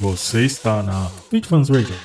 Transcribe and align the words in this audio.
Você 0.00 0.44
está 0.44 0.80
na 0.80 1.08
Fitfans 1.28 1.68
Radio. 1.68 1.96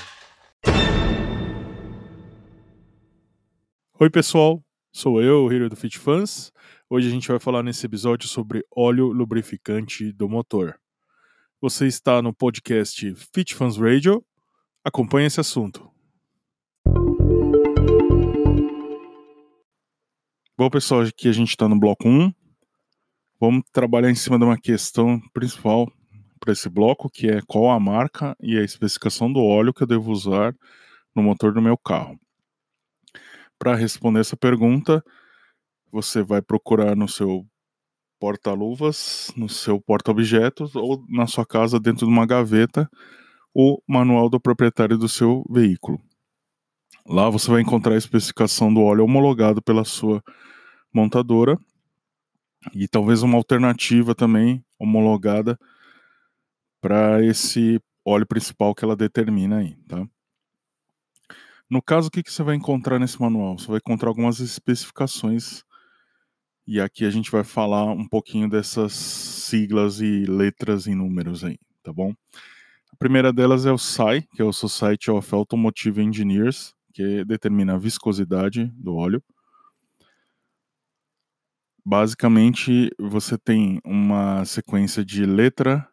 Oi, 4.00 4.10
pessoal. 4.10 4.64
Sou 4.92 5.22
eu, 5.22 5.46
o 5.46 5.54
Hiro 5.54 5.70
do 5.70 5.76
Fitfans. 5.76 6.52
Hoje 6.90 7.08
a 7.08 7.12
gente 7.12 7.28
vai 7.28 7.40
falar 7.40 7.62
nesse 7.62 7.86
episódio 7.86 8.28
sobre 8.28 8.66
óleo 8.76 9.10
lubrificante 9.10 10.12
do 10.12 10.28
motor. 10.28 10.76
Você 11.62 11.86
está 11.86 12.20
no 12.20 12.34
podcast 12.34 13.14
Fitfans 13.32 13.78
Radio. 13.78 14.26
Acompanhe 14.84 15.28
esse 15.28 15.40
assunto. 15.40 15.88
Bom, 20.58 20.68
pessoal, 20.72 21.02
aqui 21.02 21.30
a 21.30 21.32
gente 21.32 21.50
está 21.50 21.70
no 21.70 21.80
bloco 21.80 22.10
1. 22.10 22.34
Vamos 23.40 23.62
trabalhar 23.72 24.10
em 24.10 24.16
cima 24.16 24.40
de 24.40 24.46
uma 24.46 24.58
questão 24.58 25.22
principal 25.32 25.88
para 26.44 26.52
esse 26.52 26.68
bloco, 26.70 27.10
que 27.10 27.30
é 27.30 27.42
qual 27.48 27.72
a 27.72 27.80
marca 27.80 28.36
e 28.42 28.58
a 28.58 28.64
especificação 28.64 29.32
do 29.32 29.40
óleo 29.40 29.74
que 29.74 29.84
eu 29.84 29.88
devo 29.88 30.12
usar 30.12 30.54
no 31.16 31.24
motor 31.24 31.54
do 31.54 31.62
meu 31.62 31.78
carro. 31.78 32.20
Para 33.58 33.76
responder 33.76 34.20
essa 34.20 34.36
pergunta, 34.36 35.02
você 35.90 36.22
vai 36.22 36.42
procurar 36.42 36.98
no 36.98 37.08
seu 37.08 37.46
porta-luvas, 38.20 39.32
no 39.38 39.48
seu 39.48 39.80
porta-objetos 39.80 40.76
ou 40.76 41.06
na 41.08 41.28
sua 41.28 41.46
casa 41.46 41.80
dentro 41.80 42.06
de 42.06 42.12
uma 42.12 42.26
gaveta 42.26 42.90
o 43.56 43.82
manual 43.88 44.30
do 44.30 44.40
proprietário 44.40 44.98
do 44.98 45.08
seu 45.08 45.46
veículo. 45.50 46.02
Lá 47.08 47.30
você 47.30 47.50
vai 47.50 47.62
encontrar 47.62 47.94
a 47.94 47.98
especificação 47.98 48.74
do 48.74 48.82
óleo 48.82 49.06
homologado 49.06 49.62
pela 49.62 49.86
sua 49.86 50.22
montadora 50.94 51.58
e 52.74 52.86
talvez 52.88 53.22
uma 53.24 53.38
alternativa 53.38 54.14
também 54.14 54.62
homologada 54.78 55.58
para 56.84 57.24
esse 57.24 57.80
óleo 58.06 58.28
principal 58.28 58.76
que 58.76 58.84
ela 58.84 58.94
determina 58.94 59.60
aí, 59.60 59.74
tá? 59.88 60.06
No 61.70 61.82
caso, 61.82 62.10
o 62.10 62.12
que, 62.12 62.22
que 62.22 62.30
você 62.30 62.44
vai 62.44 62.56
encontrar 62.56 63.00
nesse 63.00 63.22
manual? 63.22 63.58
Você 63.58 63.68
vai 63.68 63.78
encontrar 63.78 64.10
algumas 64.10 64.42
especificações 64.42 65.64
e 66.68 66.82
aqui 66.82 67.06
a 67.06 67.10
gente 67.10 67.32
vai 67.32 67.46
falar 67.46 67.86
um 67.86 68.06
pouquinho 68.06 68.50
dessas 68.50 68.92
siglas 68.92 70.02
e 70.02 70.26
letras 70.26 70.86
e 70.86 70.94
números 70.94 71.46
aí, 71.46 71.58
tá 71.82 71.94
bom? 71.94 72.14
A 72.92 72.96
primeira 72.98 73.32
delas 73.32 73.66
é 73.66 73.72
o 73.72 73.78
SAI, 73.78 74.24
que 74.36 74.42
é 74.42 74.46
o 74.46 74.52
Society 74.52 75.10
of 75.10 75.34
Automotive 75.34 76.02
Engineers, 76.02 76.76
que 76.94 77.24
determina 77.24 77.76
a 77.76 77.78
viscosidade 77.78 78.66
do 78.76 78.94
óleo. 78.94 79.24
Basicamente, 81.86 82.92
você 83.00 83.38
tem 83.38 83.80
uma 83.86 84.44
sequência 84.44 85.04
de 85.04 85.26
letra, 85.26 85.90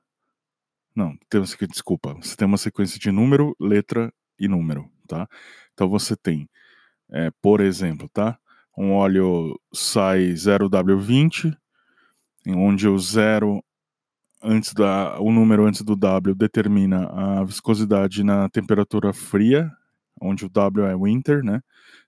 não, 1.00 1.16
tem, 1.30 1.42
desculpa. 1.68 2.14
Você 2.14 2.36
tem 2.36 2.46
uma 2.46 2.58
sequência 2.58 2.98
de 2.98 3.10
número, 3.10 3.56
letra 3.58 4.12
e 4.38 4.46
número, 4.46 4.90
tá? 5.08 5.26
Então 5.72 5.88
você 5.88 6.14
tem, 6.14 6.48
é, 7.10 7.30
por 7.42 7.60
exemplo, 7.60 8.08
tá? 8.10 8.38
Um 8.76 8.92
óleo 8.92 9.58
sai 9.72 10.32
0W20, 10.32 11.56
onde 12.48 12.86
o 12.86 12.98
zero 12.98 13.62
antes 14.42 14.72
da 14.74 15.18
o 15.20 15.32
número 15.32 15.66
antes 15.66 15.82
do 15.82 15.96
W 15.96 16.34
determina 16.34 17.06
a 17.08 17.44
viscosidade 17.44 18.22
na 18.22 18.48
temperatura 18.50 19.12
fria, 19.12 19.70
onde 20.20 20.44
o 20.44 20.50
W 20.50 20.86
é 20.86 20.96
winter, 20.96 21.42
né? 21.42 21.60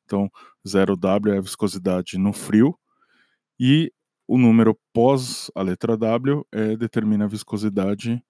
Então 0.04 0.30
0W 0.66 1.32
é 1.34 1.38
a 1.38 1.42
viscosidade 1.42 2.18
no 2.18 2.32
frio 2.32 2.78
e 3.58 3.90
o 4.28 4.38
número 4.38 4.78
pós 4.92 5.50
a 5.54 5.62
letra 5.62 5.96
W 5.96 6.46
é, 6.52 6.76
determina 6.76 7.24
a 7.24 7.28
viscosidade 7.28 8.22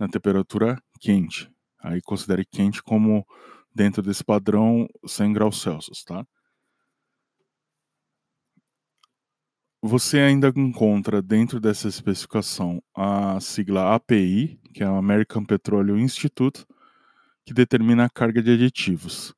na 0.00 0.08
temperatura 0.08 0.82
quente. 0.98 1.52
Aí 1.78 2.00
considere 2.00 2.44
quente 2.46 2.82
como 2.82 3.26
dentro 3.74 4.02
desse 4.02 4.24
padrão 4.24 4.88
100 5.06 5.32
graus 5.34 5.60
Celsius, 5.60 6.02
tá? 6.02 6.26
Você 9.82 10.18
ainda 10.18 10.52
encontra 10.56 11.22
dentro 11.22 11.60
dessa 11.60 11.88
especificação 11.88 12.82
a 12.94 13.40
sigla 13.40 13.94
API, 13.94 14.58
que 14.74 14.82
é 14.82 14.90
o 14.90 14.96
American 14.96 15.44
Petroleum 15.44 15.98
Institute, 15.98 16.66
que 17.46 17.54
determina 17.54 18.04
a 18.04 18.10
carga 18.10 18.42
de 18.42 18.52
aditivos. 18.52 19.34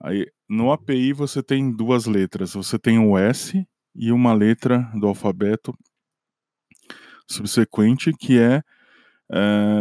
Aí, 0.00 0.26
no 0.48 0.72
API 0.72 1.12
você 1.12 1.42
tem 1.42 1.72
duas 1.72 2.06
letras, 2.06 2.54
você 2.54 2.78
tem 2.78 2.98
o 2.98 3.16
S 3.16 3.64
e 3.94 4.12
uma 4.12 4.32
letra 4.32 4.90
do 4.94 5.06
alfabeto 5.06 5.76
subsequente 7.28 8.12
que 8.12 8.38
é 8.38 8.62
é, 9.32 9.80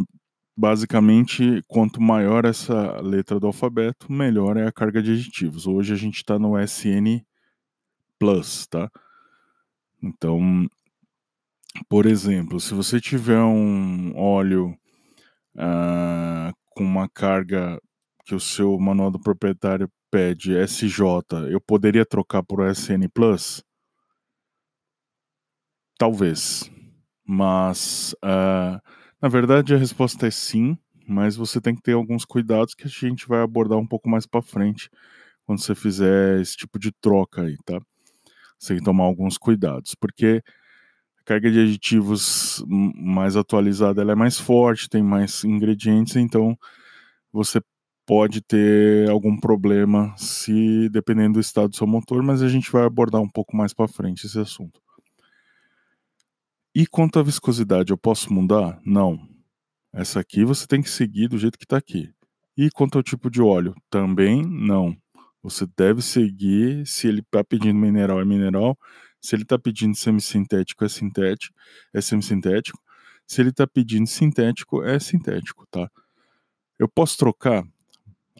basicamente, 0.56 1.62
quanto 1.68 2.02
maior 2.02 2.46
essa 2.46 3.02
letra 3.02 3.40
do 3.40 3.48
alfabeto, 3.48 4.12
melhor 4.12 4.58
é 4.58 4.68
a 4.68 4.72
carga 4.72 5.02
de 5.02 5.14
aditivos. 5.14 5.68
Hoje 5.68 5.94
a 5.94 5.98
gente 5.98 6.18
está 6.18 6.40
no 6.40 6.58
SN 6.60 7.24
Plus, 8.18 8.66
tá? 8.68 8.90
Então, 10.02 10.68
por 11.90 12.06
exemplo, 12.06 12.60
se 12.60 12.74
você 12.74 13.02
tiver 13.02 13.42
um 13.42 14.16
óleo 14.18 14.78
uh, 15.56 16.54
com 16.70 16.84
uma 16.84 17.10
carga 17.10 17.80
que 18.26 18.34
o 18.34 18.40
seu 18.40 18.78
manual 18.80 19.12
do 19.12 19.20
proprietário 19.20 19.90
pede 20.10 20.54
SJ, 20.66 21.02
eu 21.52 21.60
poderia 21.60 22.06
trocar 22.06 22.44
por 22.44 22.66
SN 22.70 23.08
Plus? 23.14 23.64
Talvez, 25.98 26.70
mas 27.26 28.14
uh, 28.24 28.82
na 29.26 29.30
verdade, 29.30 29.74
a 29.74 29.78
resposta 29.78 30.28
é 30.28 30.30
sim, 30.30 30.78
mas 31.08 31.36
você 31.36 31.60
tem 31.60 31.74
que 31.74 31.82
ter 31.82 31.94
alguns 31.94 32.24
cuidados 32.24 32.76
que 32.76 32.84
a 32.86 32.88
gente 32.88 33.28
vai 33.28 33.42
abordar 33.42 33.80
um 33.80 33.88
pouco 33.88 34.08
mais 34.08 34.28
para 34.28 34.40
frente 34.40 34.88
quando 35.48 35.60
você 35.60 35.74
fizer 35.74 36.40
esse 36.40 36.56
tipo 36.56 36.78
de 36.78 36.92
troca 37.02 37.42
aí, 37.42 37.58
tá? 37.66 37.80
Você 38.60 38.70
tem 38.70 38.78
que 38.78 38.86
tomar 38.86 39.06
alguns 39.06 39.38
cuidados, 39.38 39.96
porque 39.96 40.44
a 41.22 41.24
carga 41.26 41.52
de 41.52 41.60
aditivos 41.60 42.64
mais 42.68 43.36
atualizada 43.36 44.02
ela 44.04 44.14
é 44.14 44.16
mais 44.16 44.40
forte, 44.40 44.90
tem 44.90 45.04
mais 45.04 45.44
ingredientes, 45.44 46.16
então 46.18 46.56
você 47.34 47.62
pode 48.06 48.42
ter 48.42 49.10
algum 49.10 49.40
problema 49.40 50.14
se 50.18 50.90
dependendo 50.90 51.36
do 51.36 51.40
estado 51.42 51.70
do 51.70 51.76
seu 51.78 51.88
motor, 51.88 52.24
mas 52.24 52.44
a 52.44 52.50
gente 52.50 52.72
vai 52.72 52.86
abordar 52.86 53.22
um 53.22 53.30
pouco 53.30 53.58
mais 53.58 53.74
para 53.74 53.88
frente 53.88 54.28
esse 54.28 54.40
assunto. 54.40 54.85
E 56.78 56.86
quanto 56.86 57.18
à 57.18 57.24
viscosidade, 57.24 57.92
eu 57.92 57.98
posso 57.98 58.34
mudar? 58.34 58.82
Não. 58.86 59.18
Essa 59.94 60.20
aqui 60.20 60.44
você 60.44 60.68
tem 60.68 60.82
que 60.82 60.90
seguir 60.90 61.30
do 61.30 61.38
jeito 61.38 61.58
que 61.58 61.64
está 61.64 61.78
aqui. 61.78 62.14
E 62.58 62.70
quanto 62.70 62.98
ao 62.98 63.04
tipo 63.04 63.30
de 63.30 63.42
óleo? 63.42 63.74
Também 63.90 64.46
não. 64.46 64.94
Você 65.42 65.66
deve 65.78 66.02
seguir, 66.02 66.86
se 66.86 67.08
ele 67.08 67.22
está 67.22 67.42
pedindo 67.46 67.80
mineral, 67.80 68.20
é 68.20 68.26
mineral. 68.26 68.78
Se 69.22 69.38
ele 69.38 69.44
está 69.44 69.58
pedindo 69.58 69.96
semissintético, 69.96 70.84
é 70.84 70.90
sintético, 70.90 71.58
é 71.94 72.02
semissintético. 72.02 72.78
Se 73.26 73.42
ele 73.42 73.52
está 73.52 73.66
pedindo 73.66 74.06
sintético, 74.06 74.84
é 74.84 75.00
sintético, 75.00 75.66
tá? 75.72 75.90
Eu 76.78 76.90
posso 76.90 77.18
trocar? 77.18 77.64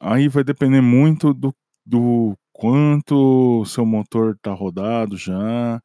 Aí 0.02 0.28
vai 0.28 0.44
depender 0.44 0.82
muito 0.82 1.34
do, 1.34 1.56
do 1.86 2.38
quanto 2.52 3.64
seu 3.66 3.86
motor 3.86 4.36
está 4.36 4.52
rodado 4.52 5.16
já, 5.16 5.82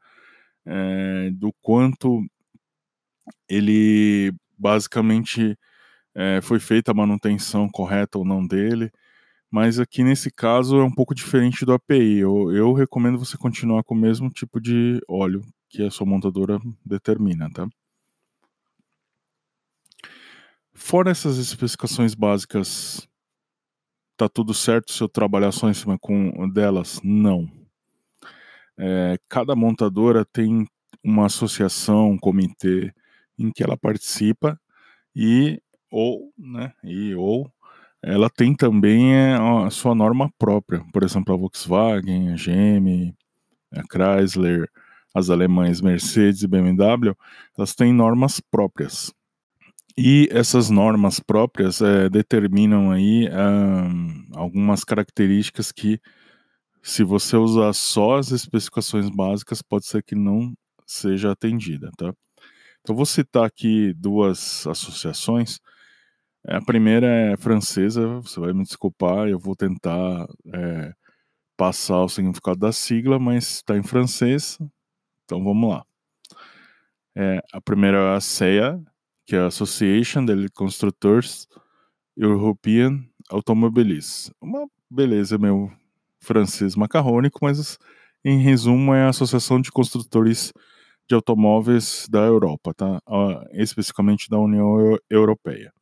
é, 0.67 1.31
do 1.31 1.53
quanto 1.63 2.25
ele 3.49 4.33
basicamente 4.59 5.59
é, 6.15 6.41
foi 6.43 6.59
feita 6.61 6.91
a 6.91 6.95
manutenção 6.95 7.69
correta 7.69 8.19
ou 8.19 8.25
não 8.25 8.47
dele, 8.47 8.91
mas 9.51 9.81
aqui 9.81 10.05
nesse 10.05 10.31
caso 10.31 10.79
é 10.79 10.85
um 10.85 10.95
pouco 10.95 11.15
diferente 11.15 11.65
do 11.65 11.73
API. 11.73 12.19
Eu, 12.19 12.53
eu 12.53 12.73
recomendo 12.73 13.19
você 13.19 13.37
continuar 13.37 13.83
com 13.85 13.95
o 13.95 13.99
mesmo 13.99 14.31
tipo 14.31 14.61
de 14.61 15.01
óleo 15.09 15.43
que 15.69 15.83
a 15.83 15.91
sua 15.91 16.07
montadora 16.07 16.61
determina, 16.85 17.51
tá? 17.51 17.69
Fora 20.73 21.11
essas 21.11 21.37
especificações 21.39 22.15
básicas, 22.15 23.07
tá 24.17 24.29
tudo 24.29 24.55
certo 24.55 24.93
se 24.93 25.03
eu 25.03 25.09
trabalhar 25.09 25.53
só 25.53 25.69
em 25.69 25.75
cima 25.75 25.99
com 25.99 26.49
delas? 26.49 27.01
Não. 27.03 27.51
É, 28.79 29.19
cada 29.29 29.55
montadora 29.55 30.25
tem 30.25 30.67
uma 31.05 31.27
associação, 31.27 32.13
um 32.13 32.19
comitê, 32.19 32.93
em 33.41 33.51
que 33.51 33.63
ela 33.63 33.77
participa 33.77 34.61
e 35.15 35.61
ou, 35.91 36.33
né, 36.39 36.73
e 36.85 37.15
ou 37.15 37.51
ela 38.03 38.31
tem 38.31 38.55
também 38.55 39.15
é, 39.15 39.35
a 39.35 39.71
sua 39.71 39.95
norma 39.95 40.33
própria. 40.39 40.83
Por 40.93 41.03
exemplo, 41.03 41.35
a 41.35 41.37
Volkswagen, 41.37 42.33
a 42.33 42.37
GM, 42.37 43.15
a 43.73 43.83
Chrysler, 43.83 44.69
as 45.15 45.29
alemães 45.29 45.81
Mercedes 45.81 46.43
e 46.43 46.49
BMW, 46.49 47.15
elas 47.57 47.75
têm 47.75 47.93
normas 47.93 48.41
próprias. 48.41 49.13
E 49.99 50.29
essas 50.31 50.71
normas 50.71 51.21
próprias 51.21 51.83
é, 51.83 52.09
determinam 52.09 52.91
aí 52.91 53.29
um, 53.29 54.25
algumas 54.35 54.85
características 54.85 55.73
que, 55.73 56.01
se 56.83 57.05
você 57.05 57.37
usar 57.37 57.73
só 57.75 58.17
as 58.17 58.31
especificações 58.31 59.11
básicas, 59.11 59.61
pode 59.61 59.87
ser 59.87 60.03
que 60.03 60.15
não 60.15 60.55
seja 60.87 61.33
atendida, 61.33 61.91
tá? 61.99 62.15
Então, 62.81 62.97
vou 62.97 63.07
citar 63.07 63.45
aqui 63.45 63.93
duas 63.95 64.67
associações. 64.67 65.61
A 66.47 66.61
primeira 66.61 67.07
é 67.07 67.37
francesa, 67.37 68.07
você 68.21 68.41
vai 68.41 68.53
me 68.53 68.63
desculpar, 68.63 69.29
eu 69.29 69.39
vou 69.39 69.55
tentar 69.55 70.27
é, 70.55 70.95
passar 71.57 72.03
o 72.03 72.09
significado 72.09 72.59
da 72.59 72.73
sigla, 72.73 73.19
mas 73.19 73.57
está 73.57 73.77
em 73.77 73.83
francês, 73.83 74.59
então 75.25 75.45
vamos 75.45 75.71
lá. 75.71 75.85
É, 77.15 77.43
a 77.53 77.61
primeira 77.61 77.99
é 77.99 78.17
a 78.17 78.21
CEA, 78.21 78.81
que 79.27 79.37
é 79.37 79.41
a 79.41 79.47
Association 79.47 80.25
de 80.25 80.49
Constructeurs 80.49 81.47
European 82.17 83.05
Automobiles. 83.29 84.33
Uma 84.41 84.67
beleza, 84.91 85.37
meu 85.37 85.71
francês 86.21 86.75
macarrônico, 86.75 87.41
mas 87.43 87.79
em 88.25 88.39
resumo 88.39 88.95
é 88.95 89.05
a 89.05 89.11
Associação 89.11 89.61
de 89.61 89.71
Construtores 89.71 90.53
de 91.11 91.15
Automóveis 91.17 92.07
da 92.09 92.21
Europa, 92.21 92.73
tá? 92.73 93.03
especificamente 93.53 94.31
da 94.31 94.39
União 94.39 94.97
Europeia. 95.11 95.73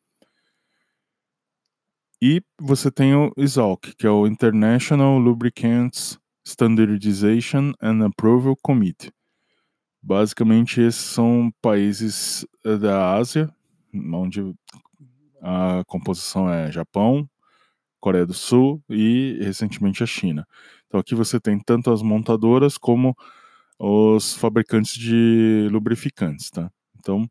E 2.21 2.41
você 2.59 2.91
tem 2.91 3.15
o 3.15 3.31
ISALC, 3.37 3.95
que 3.99 4.07
é 4.07 4.11
o 4.11 4.27
International 4.27 5.19
Lubricants 5.19 6.19
Standardization 6.47 7.75
and 7.81 8.07
Approval 8.07 8.57
Committee. 8.63 9.13
Basicamente, 10.03 10.81
esses 10.81 11.03
são 11.03 11.53
países 11.61 12.47
eh, 12.65 12.79
da 12.79 13.15
Ásia, 13.15 13.55
onde 13.95 14.55
a 15.43 15.85
composição 15.87 16.51
é 16.51 16.73
Japão, 16.73 17.29
Coreia 18.01 18.25
do 18.25 18.33
Sul 18.33 18.83
e 18.89 19.39
recentemente 19.43 20.03
a 20.03 20.07
China. 20.07 20.47
Então 20.87 20.99
aqui 20.99 21.15
você 21.15 21.39
tem 21.39 21.61
tanto 21.61 21.91
as 21.91 22.01
montadoras 22.01 22.79
como 22.79 23.15
os 23.79 24.35
fabricantes 24.35 24.95
de 24.95 25.69
lubrificantes, 25.71 26.51
tá? 26.51 26.71
Então 26.99 27.29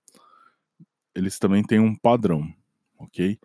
eles 1.15 1.39
também 1.39 1.63
têm 1.63 1.79
um 1.79 1.95
padrão, 1.95 2.47
ok? 2.99 3.38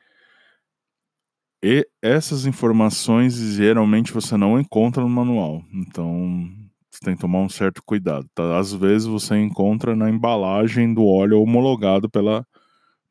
E 1.64 1.88
essas 2.02 2.44
informações 2.44 3.34
geralmente 3.34 4.12
você 4.12 4.36
não 4.36 4.58
encontra 4.58 5.02
no 5.02 5.08
manual, 5.08 5.64
então 5.72 6.50
você 6.90 7.00
tem 7.04 7.14
que 7.14 7.20
tomar 7.20 7.40
um 7.40 7.48
certo 7.48 7.82
cuidado. 7.84 8.28
Tá? 8.34 8.58
Às 8.58 8.72
vezes 8.72 9.06
você 9.06 9.38
encontra 9.38 9.96
na 9.96 10.10
embalagem 10.10 10.92
do 10.92 11.06
óleo 11.06 11.40
homologado 11.40 12.10
pela 12.10 12.46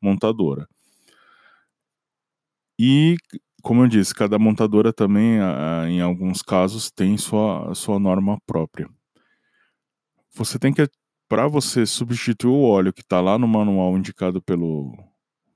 montadora. 0.00 0.68
E 2.78 3.16
como 3.62 3.82
eu 3.82 3.88
disse, 3.88 4.14
cada 4.14 4.38
montadora 4.38 4.92
também, 4.92 5.38
em 5.88 6.00
alguns 6.00 6.42
casos, 6.42 6.90
tem 6.90 7.16
sua, 7.16 7.74
sua 7.74 7.98
norma 7.98 8.38
própria. 8.46 8.88
Você 10.34 10.58
tem 10.58 10.72
que, 10.72 10.88
para 11.28 11.46
você 11.46 11.84
substituir 11.84 12.50
o 12.50 12.62
óleo 12.62 12.92
que 12.92 13.02
está 13.02 13.20
lá 13.20 13.38
no 13.38 13.46
manual 13.46 13.96
indicado 13.96 14.40
pelo, 14.40 14.96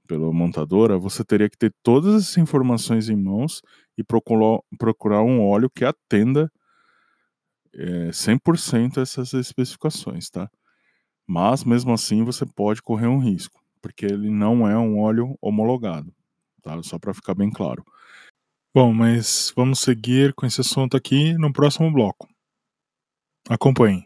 pela 0.07 0.33
montadora, 0.33 0.99
você 0.99 1.25
teria 1.25 1.49
que 1.49 1.57
ter 1.57 1.75
todas 1.83 2.15
essas 2.15 2.39
informações 2.39 3.09
em 3.09 3.17
mãos 3.17 3.63
e 3.97 4.05
procurar, 4.05 4.61
procurar 4.79 5.23
um 5.23 5.43
óleo 5.43 5.71
que 5.71 5.85
atenda 5.85 6.51
é, 7.75 8.11
100% 8.13 8.99
essas 9.01 9.33
especificações, 9.35 10.31
tá? 10.31 10.51
Mas 11.27 11.65
mesmo 11.65 11.93
assim 11.93 12.23
você 12.23 12.47
pode 12.47 12.83
correr 12.83 13.07
um 13.07 13.19
risco, 13.19 13.61
porque 13.83 14.07
ele 14.07 14.31
não 14.31 14.69
é 14.69 14.79
um 14.79 14.99
óleo 14.99 15.37
homologado, 15.41 16.15
tá? 16.63 16.81
Só 16.83 16.99
para 16.99 17.15
ficar 17.15 17.35
bem 17.35 17.51
claro. 17.51 17.85
Bom, 18.75 18.93
mas 18.93 19.53
vamos 19.57 19.81
seguir 19.81 20.35
com 20.35 20.47
esse 20.47 20.61
assunto 20.61 20.97
aqui 20.97 21.33
no 21.35 21.53
próximo 21.53 21.91
bloco. 21.91 22.29
Acompanhe. 23.49 24.05